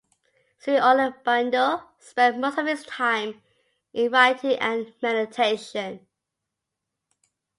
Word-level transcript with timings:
Sri 0.57 0.77
Aurobindo 0.77 1.83
spent 1.99 2.39
most 2.39 2.57
of 2.57 2.65
his 2.65 2.83
time 2.85 3.39
in 3.93 4.11
writing 4.11 4.57
and 4.57 4.91
meditation. 4.99 6.07